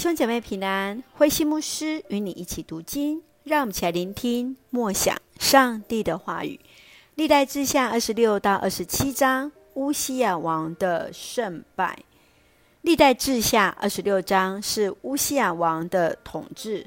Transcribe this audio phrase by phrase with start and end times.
[0.00, 6.58] 兄姐妹平安，慧馨牧师与你一起读经，让我们一起来聆听默想上帝的话语。
[7.16, 11.98] 历代志下二十六到二十七章，乌西亚王的胜败。
[12.80, 16.86] 历代志下二十六章是乌西亚王的统治。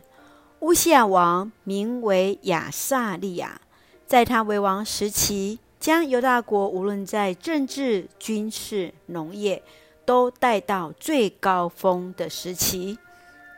[0.62, 3.62] 乌西亚王名为亚萨利亚，
[4.08, 9.62] 在他为王时期，将犹大国无论在政治、军事、农业，
[10.06, 12.98] 都带到最高峰的时期，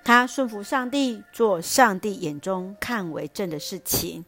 [0.04, 4.24] 他顺服上帝，做上帝眼中看为正的事情，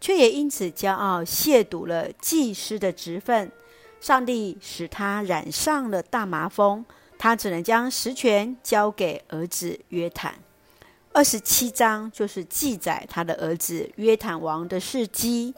[0.00, 3.50] 却也因此骄傲，亵渎了祭司的职分。
[4.00, 6.84] 上帝使他染上了大麻风，
[7.18, 10.34] 他只能将实权交给儿子约坦。
[11.12, 15.54] 二十七章就是记载他的儿子约坦王的事迹。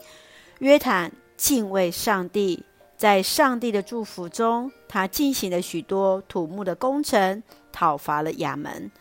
[0.59, 2.63] 约坦敬畏上帝。
[2.99, 7.41] 在上帝的祝福中，他进行了许多土木的工程，
[7.71, 8.91] 讨伐了亚门。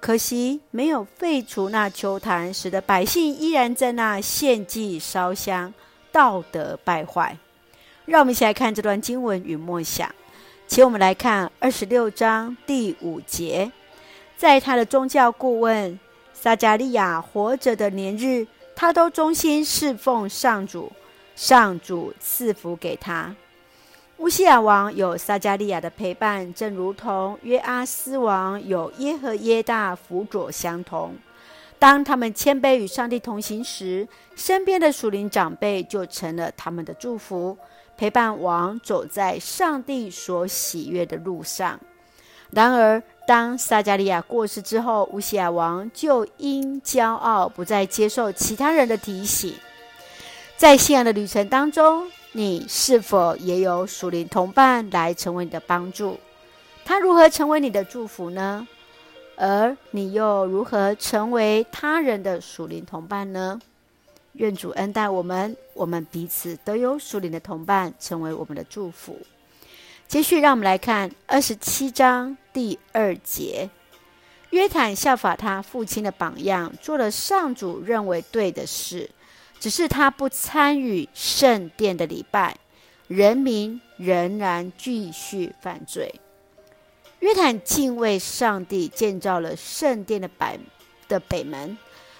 [0.00, 5.72] 可惜没有废除那邱坛，使得百姓依然在那献祭烧香，
[6.12, 7.38] 道德败坏。
[8.04, 10.14] 让我们一起来看这段经文与默想。
[10.66, 13.72] 请我们来看二十六章第五节，
[14.36, 15.98] 在他的宗教顾问
[16.34, 18.46] 撒迦利亚活着的年日，
[18.76, 20.92] 他都忠心侍奉上主。
[21.38, 23.32] 上主赐福给他。
[24.16, 31.14] 乌西雅王有撒迦利亚的陪伴，正如同约阿斯王有耶和耶大辅佐相同。
[31.78, 37.56] 当他们谦卑与上帝同行时，身边的属灵长辈就成了他们的祝福，
[37.96, 41.78] 陪伴王走在上帝所喜悦的路上。
[42.50, 49.54] 然而，当撒迦利亚过世之后，乌西雅王就因骄傲，不再接受其他人的提醒。
[50.58, 56.18] 在信仰的旅程当中，你是否也有属灵同伴来成为你的帮助？
[56.84, 58.66] 他如何成为你的祝福呢？
[59.36, 63.60] 而你又如何成为他人的属灵同伴呢？
[64.32, 69.16] 愿主恩待我们，我们彼此都有属灵的同伴，成为我们的祝福。
[70.08, 73.70] 接续，让我们来看二十七章第二节：
[74.50, 79.08] 约坦效法他父亲的榜样，做了上主认为对的事。
[79.60, 82.56] 只是他不参与圣殿的礼拜，
[83.06, 86.14] 人民仍然继续犯罪。
[87.20, 90.60] 约坦敬畏上帝，建造了圣殿的北
[91.08, 91.76] 的北门。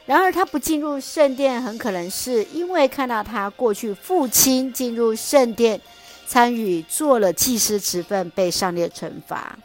[0.07, 5.81] 然而，他不进入圣殿，很可能是因为看到他过去父亲进入圣殿，
[6.27, 9.57] 参与做了祭司职分，被上帝惩罚。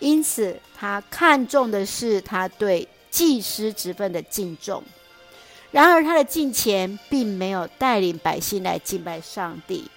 [0.00, 4.82] 因此，他看重的是他对祭司职分的敬重。
[5.74, 9.90] 然而，他的敬虔并没有带领百姓来敬拜上帝。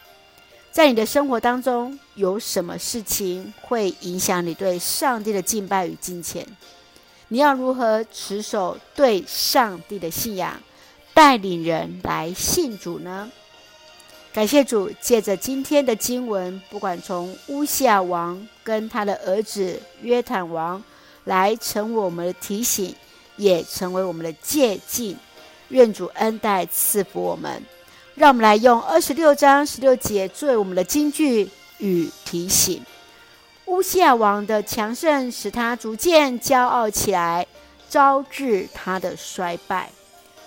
[0.72, 6.44] 在你的生活当中，有什么事情会影响你对上帝的敬拜与敬虔？
[7.28, 10.60] 你要如何持守对上帝的信仰，
[11.14, 13.30] 带领人来信主呢？
[14.34, 20.84] 感谢主，借着今天的经文，不管从乌西雅王跟他的儿子约坦王
[21.26, 22.96] 来成为我们的提醒，
[23.36, 25.16] 也成为我们的借镜。
[25.70, 27.62] 愿主恩待赐福我们，
[28.16, 32.82] 让我们来用二十六章十六节作为我们的金句与提醒。
[33.66, 37.46] 乌西亚王的强盛使他逐渐骄傲起来，
[37.90, 39.90] 招致他的衰败。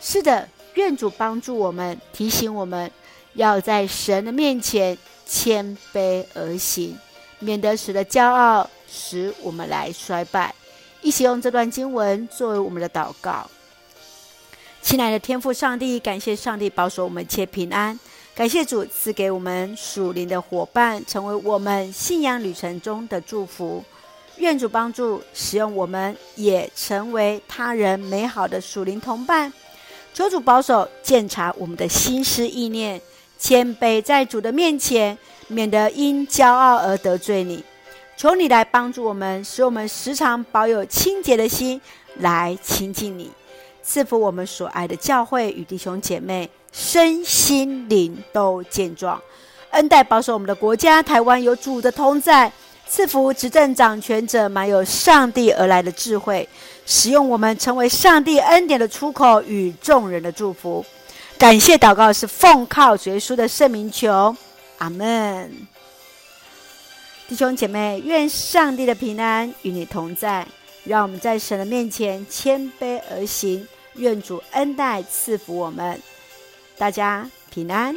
[0.01, 2.91] 是的，愿主帮助我们，提醒我们
[3.35, 6.99] 要在神的面前谦卑而行，
[7.39, 10.55] 免得使得骄傲使我们来衰败。
[11.03, 13.49] 一起用这段经文作为我们的祷告。
[14.83, 17.99] 亲爱的天父上帝，感谢上帝保守我们一切平安，
[18.35, 23.85] 感谢主赐给我们属灵的伙伴，成为我们信仰旅程中的祝福。
[24.39, 29.53] 愿主帮助使用我们，也成为他人美好的属灵同伴。
[30.15, 33.01] 求主保守鉴察我们的心思意念，
[33.39, 35.17] 谦卑在主的面前，
[35.47, 37.63] 免得因骄傲而得罪你。
[38.17, 41.81] 求你来帮助我们，使我们时常保有清洁的心
[42.17, 43.31] 来亲近你。
[43.83, 49.21] 赐福我们所爱的教会与弟兄姐妹，身心灵都健壮，
[49.71, 52.53] 恩待保守我们的国家台湾有主的同在，
[52.87, 56.49] 赐福执政掌权者满有上帝而来的智慧，
[56.87, 60.85] 使用我们成为上帝恩典的出口与众人的祝福。
[61.39, 64.37] 感谢祷告是奉靠主耶稣的圣名求，
[64.79, 65.51] 阿门。
[67.29, 70.47] 弟兄姐妹，愿上帝的平安与你同在。
[70.85, 76.01] 让我们在神的面前谦卑而行，愿主恩待赐福我们，
[76.79, 77.95] 大家平安。